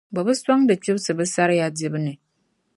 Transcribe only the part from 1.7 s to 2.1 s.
dibu